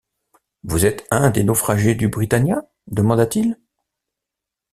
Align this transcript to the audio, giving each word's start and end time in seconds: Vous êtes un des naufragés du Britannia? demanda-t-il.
Vous 0.63 0.87
êtes 0.87 1.05
un 1.11 1.29
des 1.29 1.43
naufragés 1.43 1.93
du 1.93 2.07
Britannia? 2.09 2.67
demanda-t-il. 2.87 3.59